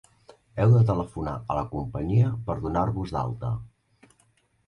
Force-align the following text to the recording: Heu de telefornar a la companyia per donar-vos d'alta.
Heu 0.61 0.71
de 0.75 0.79
telefornar 0.91 1.33
a 1.33 1.57
la 1.59 1.65
companyia 1.75 2.31
per 2.47 2.55
donar-vos 2.63 3.13
d'alta. 3.17 3.51